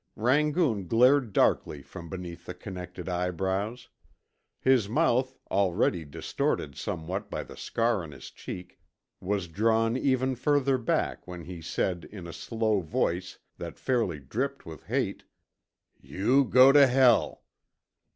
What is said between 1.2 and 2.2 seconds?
darkly from